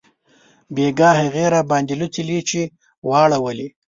[0.75, 2.63] بیګاه هغې راباندې لوڅې لیچې
[3.07, 3.67] واړولې